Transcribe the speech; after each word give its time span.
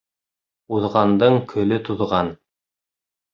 Уҙғандың 0.77 1.37
көлө 1.51 1.79
туҙған. 1.91 2.33